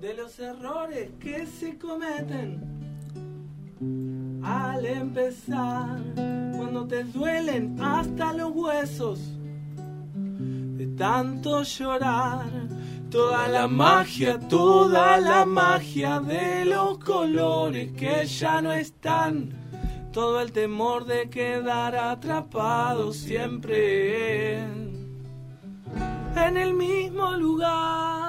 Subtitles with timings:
[0.00, 2.60] de los errores que se cometen
[4.42, 5.98] al empezar,
[6.56, 9.20] cuando te duelen hasta los huesos
[10.14, 12.46] de tanto llorar.
[13.10, 19.50] Toda la magia, toda la magia de los colores que ya no están.
[20.12, 28.19] Todo el temor de quedar atrapado siempre en el mismo lugar.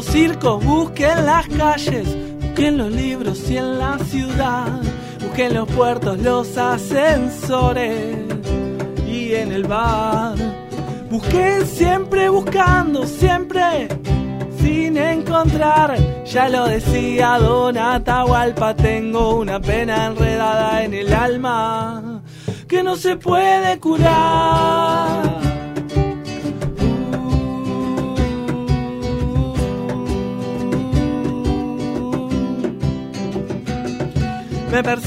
[0.00, 2.08] Los circos, busquen las calles,
[2.40, 4.80] busquen los libros y en la ciudad,
[5.20, 8.16] busquen los puertos, los ascensores
[9.06, 10.36] y en el bar.
[11.10, 13.88] Busquen siempre buscando, siempre
[14.58, 15.98] sin encontrar.
[16.24, 22.22] Ya lo decía Don Atahualpa, tengo una pena enredada en el alma
[22.66, 25.39] que no se puede curar.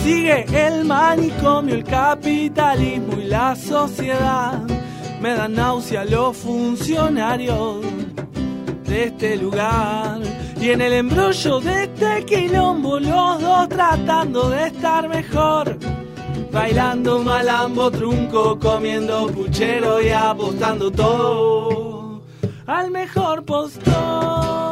[0.04, 4.60] Me persigue el manicomio, el capitalismo y la sociedad.
[5.22, 7.86] Me dan náusea los funcionarios
[8.86, 10.20] de este lugar.
[10.60, 15.78] Y en el embrollo de este quilombo, los dos tratando de estar mejor.
[16.52, 22.22] Bailando malambo trunco, comiendo puchero y apostando todo
[22.66, 24.63] al mejor postor.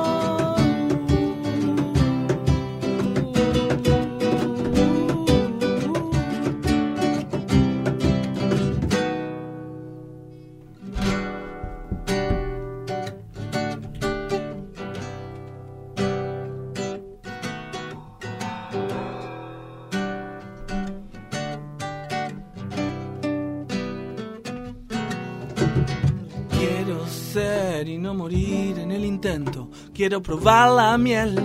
[29.94, 31.36] Quiero probar la miel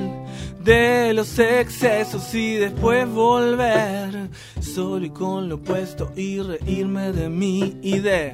[0.64, 7.76] de los excesos y después volver solo y con lo opuesto y reírme de mí
[7.82, 8.32] y de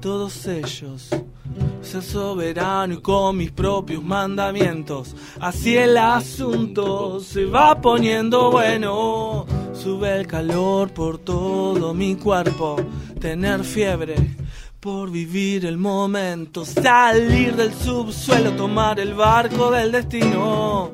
[0.00, 1.08] todos ellos.
[1.80, 5.16] Ser soberano y con mis propios mandamientos.
[5.40, 9.46] Así el asunto se va poniendo bueno.
[9.72, 12.76] Sube el calor por todo mi cuerpo.
[13.18, 14.43] Tener fiebre
[14.84, 20.90] por vivir el momento, salir del subsuelo, tomar el barco del destino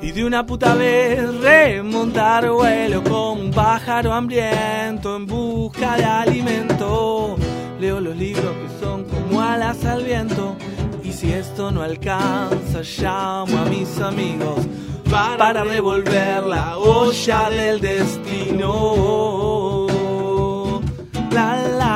[0.00, 7.36] y de una puta vez remontar vuelo como un pájaro hambriento en busca de alimento.
[7.78, 10.56] Leo los libros que son como alas al viento
[11.04, 14.66] y si esto no alcanza llamo a mis amigos
[15.10, 19.06] para devolver la olla del destino.
[21.32, 21.95] La la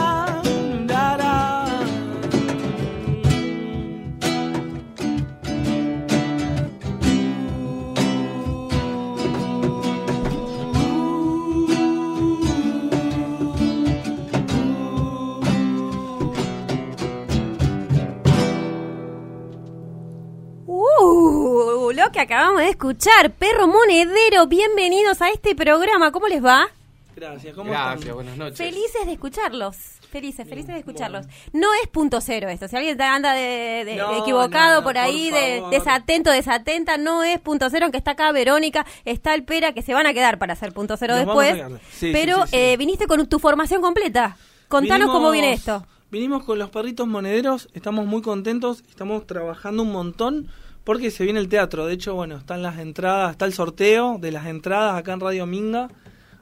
[22.11, 26.67] que acabamos de escuchar, Perro Monedero, bienvenidos a este programa, ¿cómo les va?
[27.15, 28.15] Gracias, ¿cómo Gracias, están?
[28.15, 28.57] buenas noches.
[28.57, 29.75] Felices de escucharlos,
[30.11, 31.25] felices, felices de escucharlos.
[31.53, 34.97] No es punto cero esto, si alguien anda de, de- No, de equivocado no, por
[34.97, 39.43] ahí, por de desatento, desatenta, no es punto cero, aunque está acá Verónica, está el
[39.45, 41.55] Pera, que se van a quedar para hacer punto cero Nos después.
[41.91, 42.57] Sí, pero sí, sí, sí.
[42.57, 44.35] eh, viniste con tu formación completa.
[44.67, 45.85] Contanos Vinimos- cómo viene esto.
[46.11, 50.49] Vinimos con los perritos monederos, estamos muy contentos, estamos trabajando un montón
[50.83, 51.85] porque se viene el teatro.
[51.85, 55.45] De hecho, bueno, están las entradas, está el sorteo de las entradas acá en Radio
[55.45, 55.89] Minga.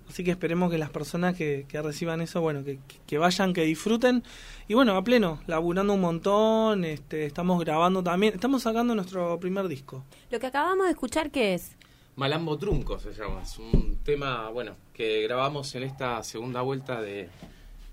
[0.09, 4.23] Así que esperemos que las personas que, que reciban eso, bueno, que, vayan, que disfruten.
[4.67, 9.67] Y bueno, a pleno, laburando un montón, este, estamos grabando también, estamos sacando nuestro primer
[9.67, 10.03] disco.
[10.31, 11.75] Lo que acabamos de escuchar, ¿qué es?
[12.15, 13.43] Malambo Trunco se llama.
[13.43, 17.29] Es un tema, bueno, que grabamos en esta segunda vuelta de,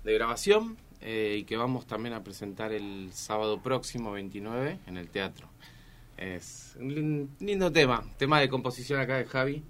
[0.03, 5.09] de grabación eh, y que vamos también a presentar el sábado próximo, 29, en el
[5.09, 5.49] teatro.
[6.17, 9.63] Es un lin- lindo tema, tema de composición acá de Javi.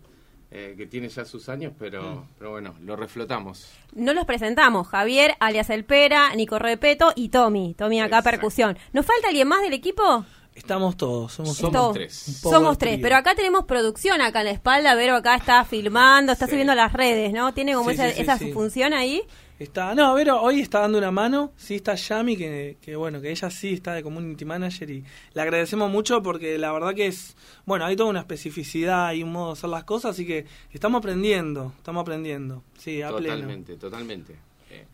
[0.50, 2.28] eh, que tiene ya sus años, pero, Mm.
[2.40, 3.68] pero bueno, lo reflotamos.
[3.94, 7.74] No los presentamos, Javier, alias El Pera, Nico Repeto y Tommy.
[7.78, 8.30] Tommy acá Exacto.
[8.30, 8.78] percusión.
[8.94, 10.24] ¿Nos falta alguien más del equipo?
[10.56, 11.94] Estamos todos, somos Somos Todos.
[11.96, 12.14] tres.
[12.42, 14.96] Somos tres, pero acá tenemos producción acá en la espalda.
[14.96, 16.52] Vero acá está filmando, está Sí.
[16.52, 17.54] subiendo a las redes, ¿no?
[17.54, 18.54] Tiene como Sí, esa, sí, sí, esa sí.
[18.54, 19.24] función ahí.
[19.60, 23.32] Está, no, Vero hoy está dando una mano, sí está Yami, que, que bueno, que
[23.32, 27.36] ella sí está de community manager y le agradecemos mucho porque la verdad que es,
[27.66, 31.00] bueno, hay toda una especificidad y un modo de hacer las cosas, así que estamos
[31.00, 33.34] aprendiendo, estamos aprendiendo, sí, a pleno.
[33.34, 34.34] Totalmente, totalmente.
[34.70, 34.86] Eh,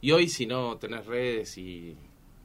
[0.00, 1.94] y hoy si no tenés redes y,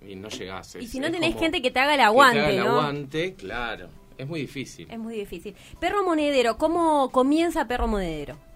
[0.06, 0.76] y no llegás.
[0.76, 2.70] Y si no tenés gente que te haga el que te aguante, haga el ¿no?
[2.72, 3.88] aguante, claro.
[4.18, 4.88] Es muy difícil.
[4.92, 5.56] Es muy difícil.
[5.80, 8.51] Perro Monedero, ¿cómo comienza Perro Monedero?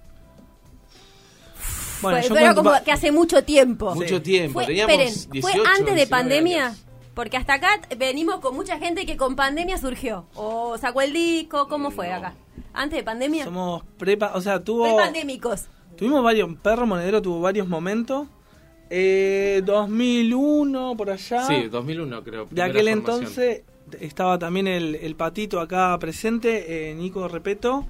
[2.01, 3.94] Bueno, fue yo pero como que hace mucho tiempo.
[3.95, 4.21] Mucho Sí.
[4.24, 4.53] tiempo.
[4.53, 6.65] Fue, Teníamos esperen, 18, ¿fue antes de 19 pandemia?
[6.68, 6.81] años.
[7.13, 10.25] Porque hasta acá venimos con mucha gente que con pandemia surgió.
[10.36, 12.15] O sacó el disco, ¿cómo fue No.
[12.15, 12.33] acá?
[12.74, 13.45] Antes de pandemia.
[13.45, 14.83] Somos prepa, o sea, tuvo...
[14.83, 15.65] Prepandémicos.
[15.95, 18.27] Tuvimos varios, Perro Monedero tuvo varios momentos.
[18.89, 21.45] Eh, 2001, por allá.
[21.48, 22.48] Sí, 2001 creo.
[22.51, 22.98] de aquel formación.
[23.00, 23.62] entonces
[24.00, 27.86] estaba también el, el patito acá presente, eh, Nico Repeto.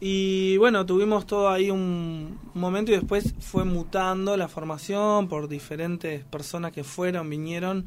[0.00, 5.46] Y bueno, tuvimos todo ahí un, un momento y después fue mutando la formación por
[5.46, 7.86] diferentes personas que fueron, vinieron,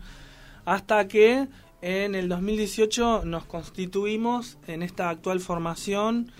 [0.63, 1.47] hasta que
[1.81, 6.31] en el 2018 nos constituimos en esta actual formación.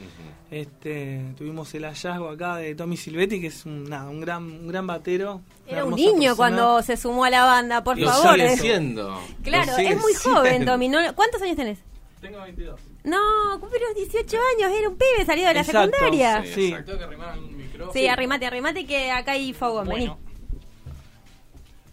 [0.49, 4.67] Este, tuvimos el hallazgo acá de Tommy Silvetti, que es un, nada, un gran un
[4.69, 5.41] gran batero.
[5.67, 6.35] Era un niño persona.
[6.35, 8.35] cuando se sumó a la banda, por Lo favor.
[8.35, 8.57] sigue eh.
[8.57, 9.19] siendo.
[9.43, 10.65] Claro, Lo sigue es muy joven.
[10.65, 10.87] Tommy.
[10.87, 10.99] ¿no?
[11.13, 11.79] ¿Cuántos años tenés?
[12.21, 12.79] Tengo 22.
[13.03, 13.19] No,
[13.59, 16.43] cumplió los 18 años, era un pibe salido de la Exacto, secundaria.
[16.43, 16.75] Sí, Sí.
[16.85, 17.91] Tengo que arrimar algún micrófono.
[17.93, 20.07] Sí, arrimate, arrimate que acá hay fogón, vení.
[20.07, 20.19] Bueno,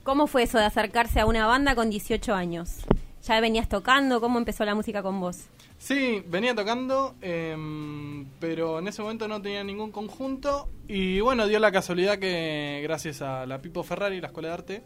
[0.03, 2.77] ¿Cómo fue eso de acercarse a una banda con 18 años?
[3.23, 4.21] ¿Ya venías tocando?
[4.21, 5.45] ¿Cómo empezó la música con vos?
[5.79, 10.69] sí, venía tocando, em, pero en ese momento no tenía ningún conjunto.
[10.89, 14.83] Y bueno, dio la casualidad que gracias a la Pipo Ferrari, la Escuela de Arte,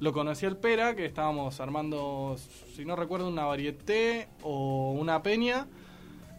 [0.00, 2.36] lo conocí al Pera, que estábamos armando,
[2.74, 5.66] si no recuerdo, una varieté o una peña.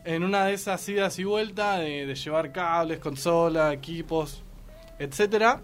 [0.06, 4.42] En una de esas idas y vueltas de, de llevar cables, consola, equipos,
[5.00, 5.62] etcétera.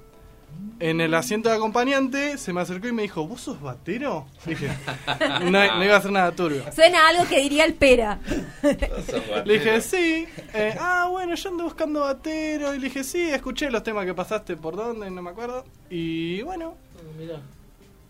[0.79, 4.27] En el asiento de acompañante se me acercó y me dijo, ¿vos sos batero?
[4.45, 4.67] Dije,
[5.45, 6.63] no, no iba a ser nada turbio.
[6.73, 8.19] Suena a algo que diría el Pera.
[9.45, 10.27] Le dije, sí.
[10.53, 12.75] Eh, ah, bueno, yo ando buscando batero.
[12.75, 15.63] Y le dije, sí, escuché los temas que pasaste por dónde, no me acuerdo.
[15.89, 16.75] Y bueno,
[17.17, 17.39] Mirá.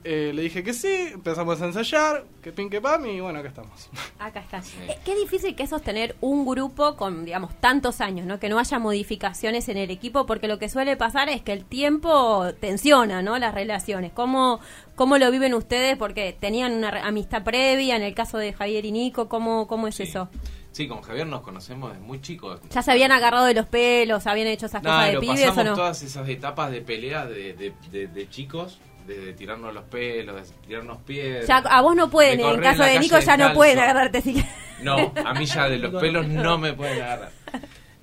[0.04, 3.48] Eh, le dije que sí, empezamos a ensayar, que pin que pam, y bueno, acá
[3.50, 3.90] estamos.
[4.20, 4.60] Acá está.
[4.60, 8.40] Eh, Qué difícil que es sostener un grupo con, digamos, tantos años, ¿no?
[8.40, 11.66] Que no haya modificaciones en el equipo, porque lo que suele pasar es que el
[11.66, 13.38] tiempo tensiona, ¿no?
[13.38, 14.12] Las relaciones.
[14.14, 14.60] ¿Cómo,
[14.96, 15.98] cómo lo viven ustedes?
[15.98, 19.96] Porque tenían una amistad previa, en el caso de Javier y Nico, ¿cómo, cómo es
[19.96, 20.04] Sí.
[20.04, 20.30] eso?
[20.72, 22.60] Sí, con Javier nos conocemos desde muy chicos.
[22.72, 25.64] ¿Ya se habían agarrado de los pelos, habían hecho esas cosas de pibes pasamos o
[25.70, 25.76] no?
[25.76, 30.36] todas esas etapas de pelea de, de, de- de chicos, de, de tirarnos los pelos,
[30.36, 31.48] de tirarnos piedras.
[31.48, 34.34] Ya, a vos no pueden, de en caso de Nico ya no pueden agarrarte así
[34.36, 34.46] que...
[34.82, 37.32] No, a mí ya de los pelos no me pueden agarrar.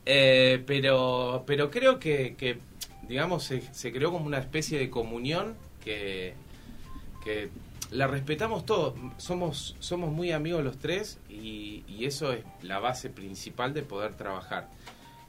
[0.06, 2.58] Eh, pero, pero creo que, que,
[3.02, 6.34] digamos, se, se creó como una especie de comunión que,
[7.22, 7.50] que
[7.90, 8.94] la respetamos todos.
[9.18, 14.14] Somos, somos muy amigos los tres y, y eso es la base principal de poder
[14.14, 14.68] trabajar.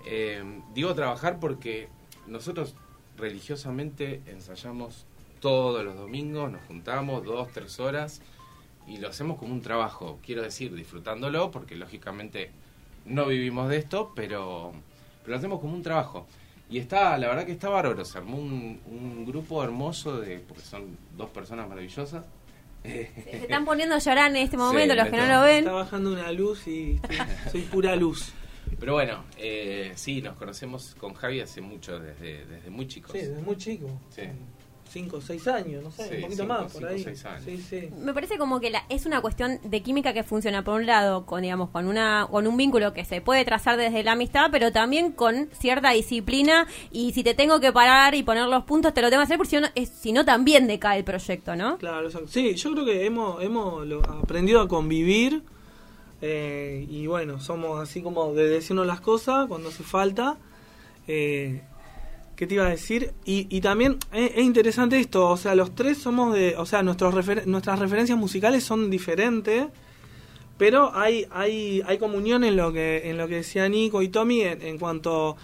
[0.05, 1.89] Eh, digo trabajar porque
[2.27, 2.75] nosotros
[3.17, 5.05] religiosamente ensayamos
[5.41, 8.21] todos los domingos, nos juntamos dos, tres horas
[8.87, 12.51] y lo hacemos como un trabajo, quiero decir, disfrutándolo, porque lógicamente
[13.05, 14.71] no vivimos de esto, pero,
[15.23, 16.25] pero lo hacemos como un trabajo.
[16.69, 20.63] Y está, la verdad que está bárbaro, se armó un, un grupo hermoso, de porque
[20.63, 22.23] son dos personas maravillosas.
[22.83, 23.11] Se
[23.43, 25.57] están poniendo a llorar en este momento, Sí, los que no lo ven.
[25.59, 27.17] Está bajando una luz y estoy-
[27.51, 28.31] soy pura luz.
[28.79, 33.11] Pero bueno, eh, sí, nos conocemos con Javi hace mucho, desde, desde muy chicos.
[33.11, 33.87] Sí, desde muy chico.
[34.09, 34.23] Sí.
[34.91, 37.03] 5 o 6 años, no sé, Sí, un poquito cinco, más por cinco, ahí.
[37.03, 37.43] seis años.
[37.45, 37.89] Sí, sí.
[37.97, 41.25] Me parece como que la, es una cuestión de química que funciona por un lado
[41.25, 44.71] con digamos con una con un vínculo que se puede trazar desde la amistad, pero
[44.71, 49.01] también con cierta disciplina y si te tengo que parar y poner los puntos te
[49.01, 51.77] lo tengo que hacer porque si no, es- si no también decae el proyecto, ¿no?
[51.77, 52.27] Claro, exacto.
[52.27, 55.43] Sí, yo creo que hemos, hemos lo- aprendido a convivir
[56.21, 60.37] eh, y bueno, somos así como de decirnos las cosas cuando hace falta.
[61.07, 61.61] Eh,
[62.41, 63.13] ¿Qué te iba a decir?
[63.23, 66.81] Y, y también es, es interesante esto, o sea, los tres somos de, o sea,
[66.81, 69.67] nuestros refer- nuestras referencias musicales son diferentes,
[70.57, 74.41] pero hay, hay, hay comunión en lo que, en lo que decía Nico y Tommy
[74.41, 75.37] en, cuanto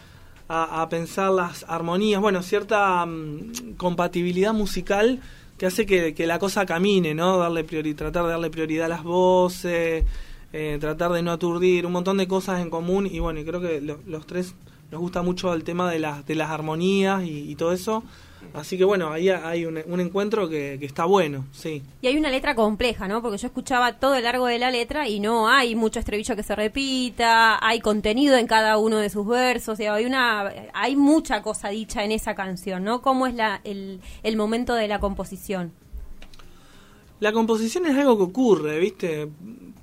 [0.49, 5.21] a, pensar las armonías, bueno, cierta mm, compatibilidad musical
[5.59, 7.37] que hace que, que la cosa camine, ¿no?
[7.37, 10.03] Darle priori tratar de darle prioridad a las voces,
[10.51, 13.61] eh, tratar de no aturdir, un montón de cosas en común y bueno, y creo
[13.61, 14.55] que lo- los tres
[14.91, 18.03] nos gusta mucho el tema de las, de las armonías y, todo eso.
[18.53, 21.81] Así que bueno, ahí hay un, encuentro que, que está bueno, sí.
[22.01, 23.21] Y hay una letra compleja, ¿no?
[23.21, 26.43] Porque yo escuchaba todo el largo de la letra y no hay mucho estribillo que
[26.43, 31.69] se repita, hay contenido en cada uno de sus versos, hay una hay mucha cosa
[31.69, 33.01] dicha en esa canción, ¿no?
[33.01, 35.73] ¿Cómo es la, el, el momento de la composición?
[37.19, 39.27] La composición es algo que ocurre, ¿viste?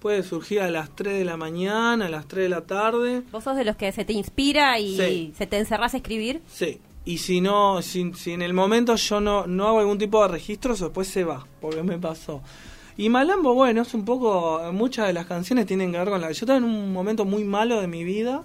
[0.00, 3.22] Puede surgir a las 3 de la mañana, a las 3 de la tarde.
[3.32, 5.32] ¿Vos sos de los que se te inspira y Sí.
[5.36, 6.42] se te encerrás a escribir?
[6.46, 6.78] Sí.
[7.06, 10.28] Y si no, si, si en el momento yo no, no hago algún tipo de
[10.28, 12.40] registros, después se va, porque me pasó.
[12.96, 16.28] Y Malambo, bueno, es un poco, muchas de las canciones tienen que ver con la...
[16.28, 18.44] Yo estaba en un momento muy malo de mi vida.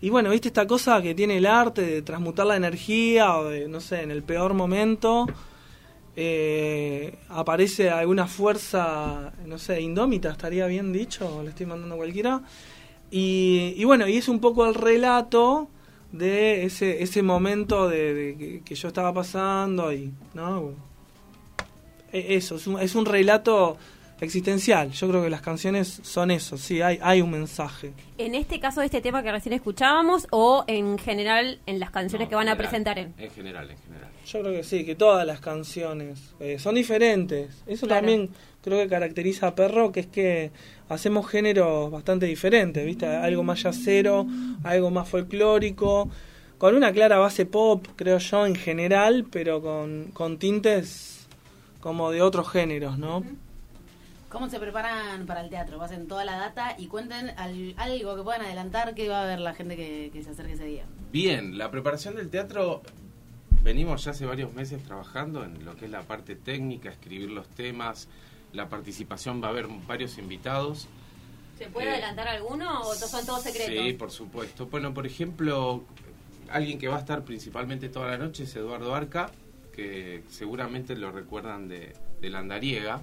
[0.00, 3.66] Y bueno, viste esta cosa que tiene el arte de transmutar la energía o de,
[3.66, 5.26] no sé, en el peor momento
[6.16, 12.42] eh, aparece alguna fuerza, no sé, indómita, estaría bien dicho, le estoy mandando a cualquiera.
[13.10, 15.68] Y, bueno, y es un poco el relato
[16.12, 20.72] de ese ese momento de, que yo estaba pasando y no
[22.12, 23.76] E- eso es un, es un relato
[24.20, 24.90] existencial.
[24.92, 27.92] Yo creo que las canciones son eso sí hay hay un mensaje.
[28.18, 32.26] En este caso de este tema que recién escuchábamos o en general en las canciones
[32.26, 33.12] No, que van a presentar en...
[33.18, 34.08] En general, en general.
[34.26, 37.62] yo creo que sí que todas las canciones eh, son diferentes.
[37.66, 38.00] Eso Claro.
[38.06, 38.30] también
[38.62, 40.50] creo que caracteriza a Perro que es que
[40.88, 44.26] hacemos géneros bastante diferentes viste algo más yacero
[44.64, 46.08] algo más folclórico
[46.58, 51.26] con una clara base pop creo yo en general pero con, con tintes
[51.80, 53.22] como de otros géneros no
[54.36, 55.78] ¿Cómo se preparan para el teatro?
[55.78, 59.40] Pasen toda la data y cuenten al- algo que puedan adelantar que va a ver
[59.40, 60.84] la gente que, que se acerque ese día.
[61.10, 62.82] Bien, la preparación del teatro,
[63.62, 67.48] venimos ya hace varios meses trabajando en lo que es la parte técnica, escribir los
[67.48, 68.08] temas,
[68.52, 70.86] la participación, va a haber varios invitados.
[71.56, 73.84] ¿Se puede Eh, adelantar alguno o son todos secretos?
[73.86, 74.66] Sí, por supuesto.
[74.66, 75.82] Bueno, por ejemplo,
[76.50, 79.30] alguien que va a estar principalmente toda la noche es Eduardo Arca,
[79.74, 83.02] que seguramente lo recuerdan de, de la andariega.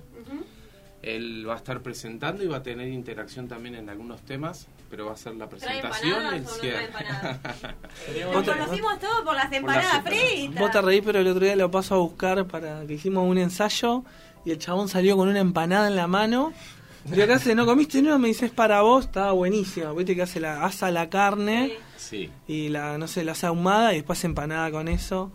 [1.03, 5.05] Él va a estar presentando y va a tener interacción también en algunos temas, pero
[5.07, 6.89] va a ser la ¿Trae presentación y el no cierre.
[8.33, 10.59] Nos te- conocimos todos por las empanadas fritas.
[10.61, 13.37] Vos te reí, pero el otro día lo paso a buscar para que hicimos un
[13.37, 14.03] ensayo
[14.45, 16.53] y el chabón salió con una empanada en la mano.
[17.05, 17.53] Digo, ¿qué hace?
[17.53, 18.17] ¿No comiste no?
[18.17, 19.93] Me dice, es para vos, estaba buenísimo.
[19.93, 22.29] Viste que hace la, asa la carne Sí.
[22.47, 25.31] y la, no sé, la hace ahumada y después empanada con eso.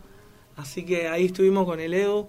[0.57, 2.27] Así que ahí estuvimos con el Edu.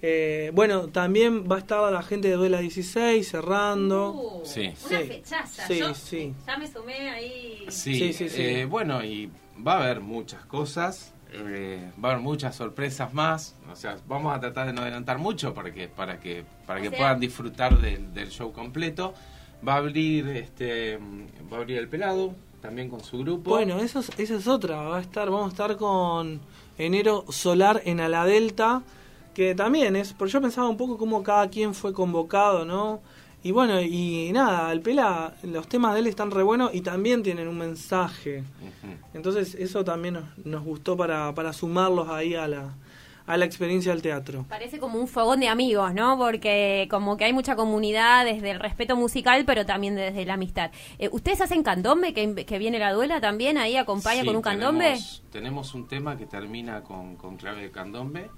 [0.00, 4.12] Eh, bueno, también va a estar la gente de Duela 16 cerrando.
[4.12, 4.72] Uh, Sí.
[4.88, 5.06] Una Sí.
[5.08, 5.66] fechaza.
[5.66, 6.34] Sí, Yo sí.
[6.46, 7.64] Ya me sumé ahí.
[7.68, 8.42] Sí, Sí, sí, sí.
[8.42, 9.30] eh, bueno, y
[9.66, 14.34] va a haber muchas cosas, eh, va a haber muchas sorpresas más, o sea, vamos
[14.36, 17.18] a tratar de no adelantar mucho para que, para que, para O que sea- puedan
[17.20, 19.14] disfrutar del, del show completo.
[19.66, 20.96] Va a abrir, este,
[21.52, 23.50] va a abrir el pelado, también con su grupo.
[23.50, 24.76] Bueno, eso es, esa es otra.
[24.82, 26.40] Va a estar, vamos a estar con
[26.78, 28.82] enero solar en Ala Delta,
[29.38, 33.00] que también es, porque yo pensaba un poco cómo cada quien fue convocado, ¿no?
[33.44, 37.22] Y bueno, y nada, el Pela, los temas de él están re buenos y también
[37.22, 38.42] tienen un mensaje.
[39.14, 42.74] Entonces eso también nos, nos gustó para, para sumarlos ahí a la,
[43.28, 44.44] a la experiencia del teatro.
[44.48, 46.18] Parece como un fogón de amigos, ¿no?
[46.18, 50.72] Porque como que hay mucha comunidad desde el respeto musical, pero también desde la amistad.
[50.98, 53.56] Eh, ¿Ustedes hacen candombe, que, que viene la duela también?
[53.56, 54.84] ¿Ahí acompaña Sí, con un candombe?
[54.84, 58.30] Tenemos, tenemos un tema que termina con, con clave de candombe,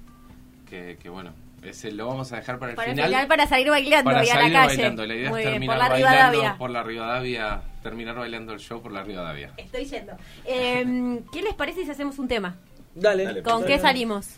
[0.70, 3.26] que, que bueno, ese lo vamos a dejar para el Para el final.
[3.28, 4.66] para salir bailando para y a la salir calle.
[4.76, 5.06] bailando.
[5.06, 6.58] La idea Muy es bien, terminar por la bailando Rivadavia.
[6.58, 9.50] por la Rivadavia, terminar bailando el show por la Rivadavia.
[9.58, 10.12] Estoy yendo.
[10.46, 12.56] Eh, ¿Qué les parece si hacemos un tema?
[12.94, 13.24] Dale.
[13.24, 14.28] Dale, ¿Con qué salimos?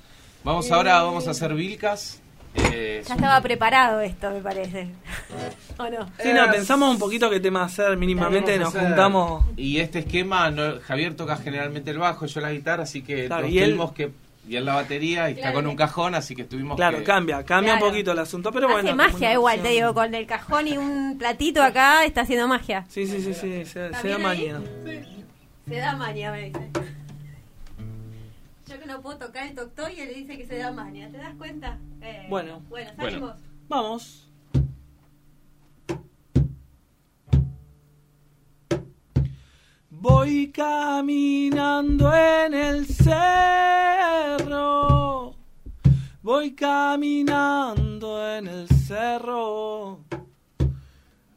[0.44, 2.18] Vamos ahora, vamos a hacer Vilcas.
[2.54, 4.88] Eh, Ya un- estaba preparado esto, me parece.
[5.78, 6.06] ¿O no?
[6.22, 9.44] Sí, no, pensamos un poquito qué tema hacer, mínimamente nos hacer- juntamos.
[9.56, 13.42] Y este esquema, no- Javier toca generalmente el bajo, yo la guitarra, así que Claro,
[13.44, 14.10] nos y él- tuvimos que...
[14.48, 17.04] Y él la batería y está con un cajón, así que estuvimos Claro, que...
[17.04, 17.86] cambia, cambia Claro.
[17.86, 18.80] un poquito el asunto, pero bueno.
[18.88, 19.32] Hace magia comunicación.
[19.38, 22.84] igual, te digo, con el cajón y un platito acá está haciendo magia.
[22.88, 24.60] Sí, sí, sí, sí, se, se da mañana.
[25.68, 26.70] Se da maña, me dice.
[28.68, 31.18] Yo que no puedo tocar el tocto y él dice que se da maña, ¿te
[31.18, 31.78] das cuenta?
[32.00, 32.60] Eh, Bueno.
[32.68, 33.10] Bueno, Bueno.
[33.10, 33.36] salimos.
[33.68, 34.28] Vamos.
[40.02, 44.42] Voy caminando en el cerro.
[46.22, 50.00] Voy caminando en el cerro.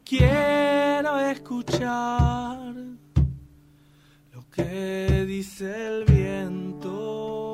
[0.03, 2.73] Quiero escuchar
[4.33, 7.51] lo que dice el viento.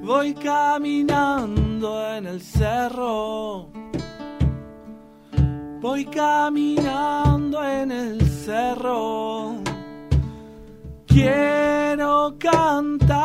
[0.00, 3.75] Voy caminando en el cerro
[5.88, 9.62] Voy caminando en el cerro.
[11.06, 13.20] Quiero cantar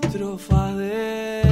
[0.00, 1.47] estrofa de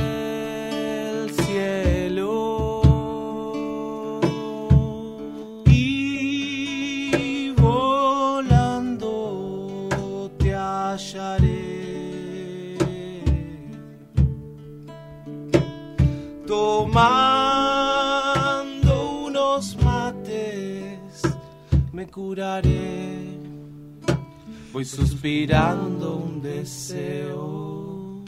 [22.17, 23.39] curaré.
[24.73, 28.25] Voy suspirando un deseo.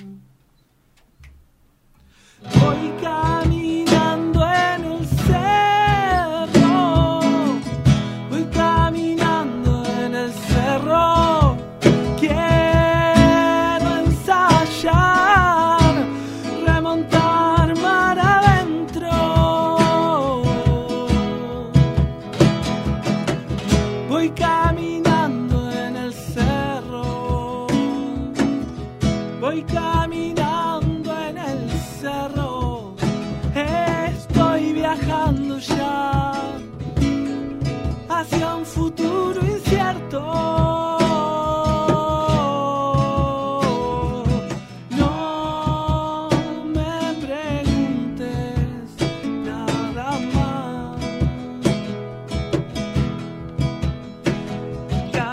[2.61, 2.93] Voy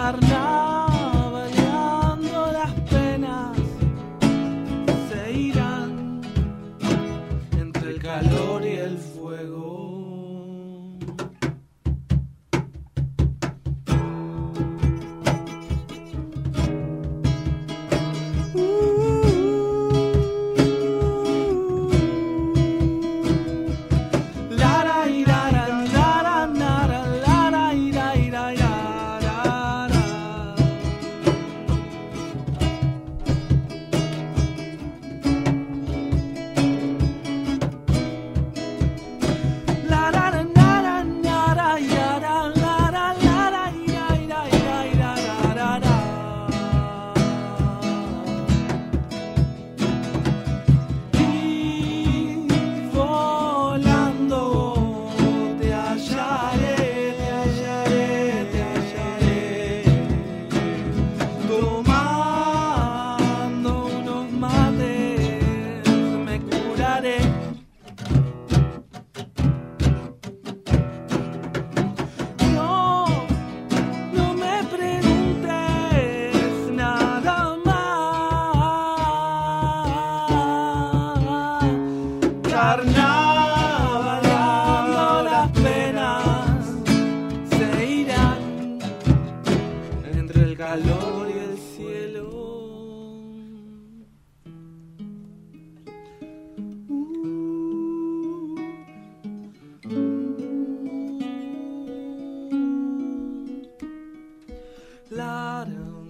[0.06, 0.55] Arna.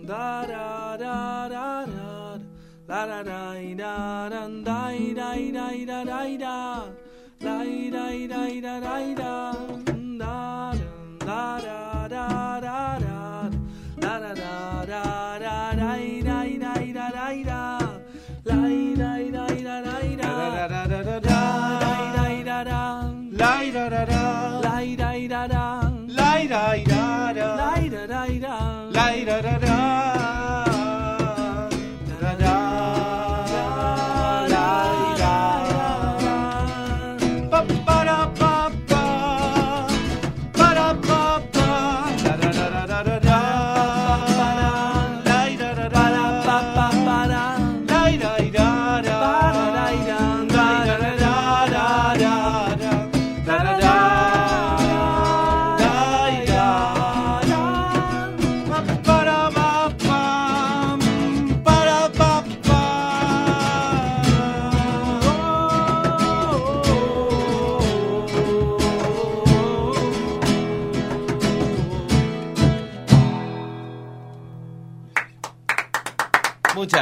[0.05, 2.39] ダララララ
[2.87, 6.85] ララライラランダイライライライライラ
[7.41, 9.74] イライライライライライ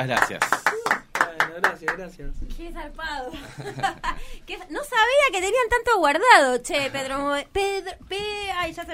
[0.06, 0.40] Gracias.
[1.14, 2.30] Bueno, gracias, gracias.
[2.58, 3.32] Qué zarpado.
[4.70, 7.34] No sabía que tenían tanto guardado, che, Pedro.
[7.52, 7.92] Pedro,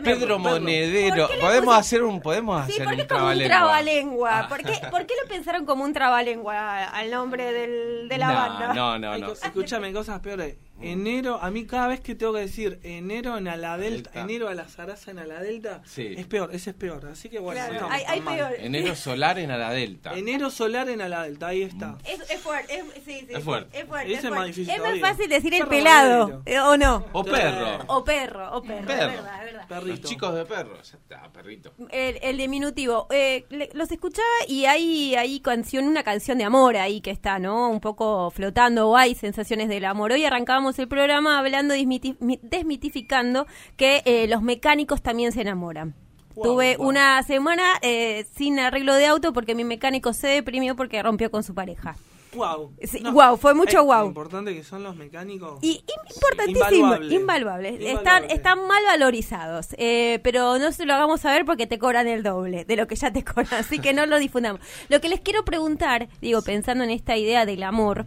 [0.03, 0.39] Pedro.
[0.39, 1.29] Monedero.
[1.39, 3.17] Podemos hacer un, podemos sí, hacer un trabalengua.
[3.17, 4.39] Como un trabalengua.
[4.39, 4.47] Ah.
[4.47, 8.73] ¿Por, qué, ¿Por, qué, lo pensaron como un trabalengua al nombre del, de la banda?
[8.73, 9.31] No, no, no.
[9.31, 10.57] Escúchame, cosas peores.
[10.81, 14.21] Enero, a mí cada vez que tengo que decir enero en Ala Delta, Delta.
[14.21, 16.13] enero a la Zaraza en Ala Delta, Sí.
[16.17, 17.05] es peor, ese es peor.
[17.07, 18.53] Así que bueno, Claro, no hay- hay peor.
[18.59, 20.13] Enero solar en Ala Delta.
[20.13, 21.97] Enero solar en Ala Delta, ahí está.
[22.05, 23.79] Es, es fuerte, es, sí, sí, Es fuerte.
[23.79, 27.05] Es, fuerte, Ese es más difícil Es más fácil decir el pelado, eh, ¿o no?
[27.11, 27.79] O perro.
[27.87, 29.01] O perro, o perro, Perro.
[29.11, 29.48] es verdad, es verdad.
[29.69, 30.01] Perrito.
[30.01, 30.75] Los chicos de perro.
[30.81, 31.71] Ya está, perrito.
[31.91, 33.05] El, el diminutivo.
[33.11, 37.37] Eh, le- los escuchaba y hay, hay canción, una canción de amor ahí que está,
[37.39, 37.69] ¿no?
[37.69, 40.11] Un poco flotando o hay sensaciones del amor.
[40.11, 43.45] Hoy arrancábamos el programa hablando, desmiti- mi- desmitificando
[43.77, 45.93] que eh, los mecánicos también se enamoran.
[46.35, 46.87] Wow, Tuve wow.
[46.87, 51.43] una semana eh, sin arreglo de auto porque mi mecánico se deprimió porque rompió con
[51.43, 51.95] su pareja.
[52.33, 52.73] Wow.
[52.83, 54.01] Sí, guau, fue mucho guau.
[54.03, 55.57] Lo importante que son los mecánicos.
[55.61, 57.15] Y im- importantísimo, Invaluable.
[57.15, 57.73] invaluables.
[57.73, 57.89] Están,
[58.23, 58.33] Invaluable.
[58.35, 62.65] están mal valorizados, eh, pero no se lo hagamos saber porque te cobran el doble
[62.65, 64.61] de lo que ya te cobran, así que no lo difundamos.
[64.89, 68.05] Lo que les quiero preguntar, digo, pensando en esta idea del amor,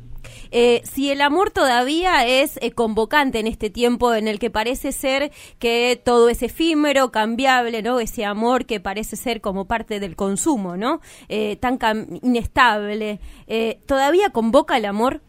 [0.50, 4.92] eh, si el amor todavía es eh, convocante en este tiempo en el que parece
[4.92, 8.00] ser que todo es efímero, cambiable, ¿no?
[8.00, 11.00] Ese amor que parece ser como parte del consumo, ¿no?
[11.28, 13.20] Eh, tan cam- inestable.
[13.46, 15.20] Eh, ¿Todavía convoca el amor?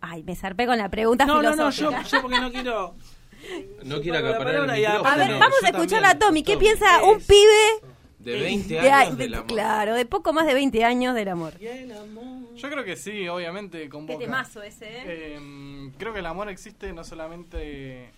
[0.00, 2.94] Ay, me zarpé con la pregunta no, no, no, yo, yo porque no quiero.
[3.84, 6.04] No quiero acaparar el A ver, no, vamos a escuchar también.
[6.06, 6.42] a Tommy.
[6.42, 7.91] ¿Qué Tommy, piensa es- un pibe
[8.22, 9.46] De 20 de- años de- del amor.
[9.46, 11.54] claro, de poco más de 20 años del amor?
[11.60, 12.54] Y el amor.
[12.54, 14.18] Yo creo que sí, obviamente Qué convoca.
[14.18, 15.02] temazo ese, ¿eh?
[15.06, 18.10] Eh, creo que el amor existe no solamente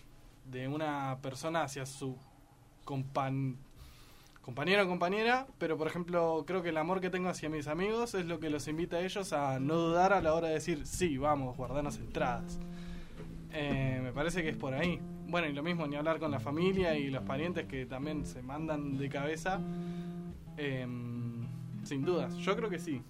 [0.50, 2.16] de una persona hacia su
[2.84, 3.56] compan-
[4.42, 8.12] compañero o compañera, pero por ejemplo creo que el amor que tengo hacia mis amigos
[8.14, 10.86] es lo que los invita a ellos a no dudar a la hora de decir,
[10.86, 12.58] sí, vamos, guardanos entradas.
[13.54, 14.98] Eh, me parece que es por ahí.
[15.28, 18.42] Bueno, y lo mismo, ni hablar con la familia y los parientes que también se
[18.42, 19.60] mandan de cabeza.
[20.56, 20.86] Eh,
[21.84, 23.00] sin dudas, yo creo que sí.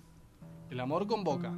[0.70, 1.52] El amor convoca.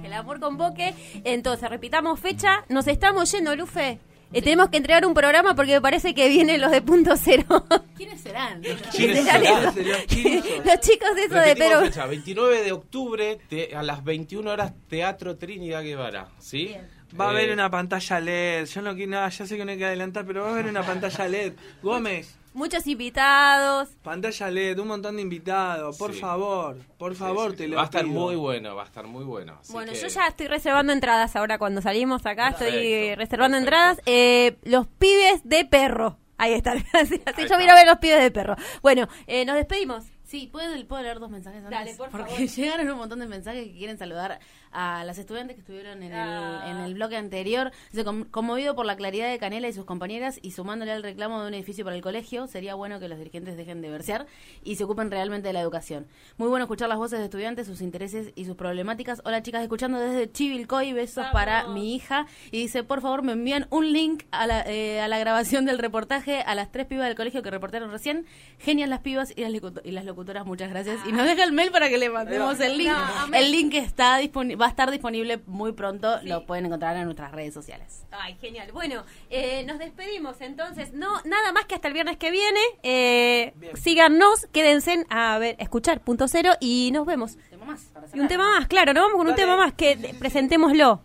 [0.00, 0.94] Que el amor convoque.
[1.24, 2.64] Entonces, repitamos fecha.
[2.68, 3.98] Nos estamos yendo, Lufe.
[4.34, 7.44] Eh, Tenemos que entregar un programa porque me parece que vienen los de punto cero.
[7.96, 8.62] ¿Quiénes serán?
[8.90, 9.46] ¿Quiénes Dale.
[9.46, 9.74] serán?
[10.64, 14.72] Los chicos de eso de pero fecha, 29 de octubre te- a las 21 horas
[14.88, 16.68] Teatro Trinidad Guevara, ¿sí?
[16.68, 16.88] Bien.
[17.20, 18.66] Va a haber Eh, una pantalla LED.
[18.66, 20.66] Yo no quiero nada, ya sé que no hay que adelantar, pero va a haber
[20.66, 21.52] una pantalla LED.
[21.82, 23.88] Gómez, Muchos invitados.
[24.02, 25.96] pantalla LED, un montón de invitados.
[25.96, 26.20] Por Sí.
[26.20, 27.70] favor, por favor, sí, te sí.
[27.70, 28.14] lo Va a estar pido.
[28.14, 29.56] muy bueno, va a estar muy bueno.
[29.60, 32.48] así Bueno, que- yo ya estoy reservando entradas ahora cuando salimos acá.
[32.50, 33.76] Estoy reservando perfecto.
[33.76, 34.00] entradas.
[34.06, 36.18] Eh, los pibes de perro.
[36.38, 36.78] Ahí están.
[36.92, 37.56] Así, así Ahí yo está.
[37.58, 38.56] vine a ver los pibes de perro.
[38.82, 40.04] Bueno, eh, nos despedimos.
[40.32, 41.78] Sí, ¿puedo, ¿puedo leer dos mensajes antes?
[41.78, 42.46] Dale, por Porque favor.
[42.56, 44.40] llegaron un montón de mensajes que quieren saludar
[44.72, 46.62] a las estudiantes que estuvieron en, Ah.
[46.64, 47.70] el, en el bloque anterior.
[47.90, 51.42] Dice, "Com- conmovido por la claridad de Canela y sus compañeras y sumándole al reclamo
[51.42, 54.24] de un edificio para el colegio, sería bueno que los dirigentes dejen de versear
[54.64, 56.06] y se ocupen realmente de la educación.
[56.38, 59.20] Muy bueno escuchar las voces de estudiantes, sus intereses y sus problemáticas.
[59.26, 61.32] Hola chicas, escuchando desde Chivilcoy, besos Vamos.
[61.34, 62.24] para mi hija.
[62.50, 65.76] Y dice, por favor, me envían un link a la, eh, a la grabación del
[65.78, 68.24] reportaje a las tres pibas del colegio que reportaron recién.
[68.58, 69.52] Genial las pibas y las,
[69.84, 71.00] y las locutoras, muchas gracias.
[71.06, 72.90] Y nos deja el mail para que le mandemos el link.
[72.90, 77.32] No, el link está va a estar disponible muy pronto, lo pueden encontrar en nuestras
[77.32, 78.04] redes sociales.
[78.10, 78.70] Ay, genial.
[78.72, 80.92] Bueno, eh, nos despedimos entonces.
[80.92, 82.60] No, nada más que hasta el viernes que viene.
[82.82, 87.36] Eh, síganos, quédense a ver, escuchar punto cero y nos vemos.
[87.50, 88.28] Tema más para Y un cerrar.
[88.28, 90.16] tema más, claro, nos vamos con un tema más que Sí, sí, sí.
[90.18, 91.00] presentémoslo.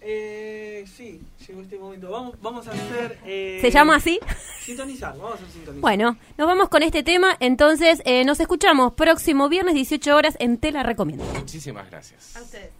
[0.00, 2.10] Eh, sí, llegó este momento.
[2.10, 3.18] Vamos, vamos a hacer.
[3.26, 4.20] eh, ¿Se llama así?
[4.66, 5.80] Sintonizar, vamos a hacer sintonizar.
[5.80, 7.36] Bueno, nos vamos con este tema.
[7.38, 11.24] Entonces, eh, nos escuchamos próximo viernes 18 horas en Te la Recomiendo.
[11.34, 12.34] Muchísimas gracias.
[12.42, 12.72] ustedes.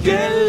[0.00, 0.39] Atrás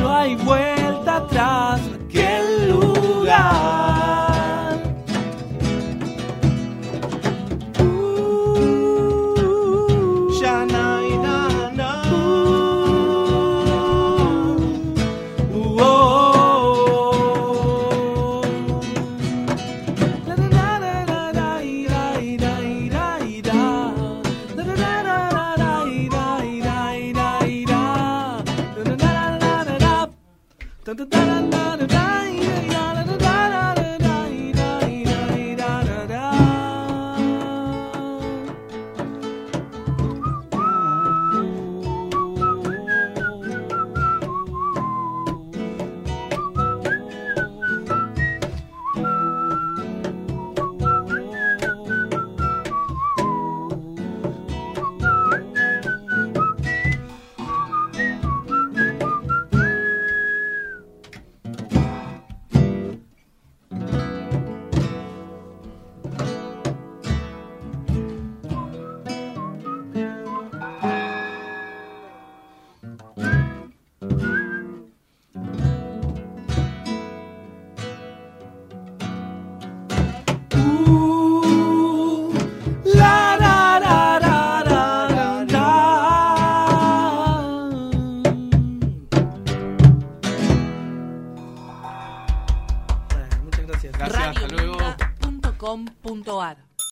[0.00, 1.65] no hay vuelta atrás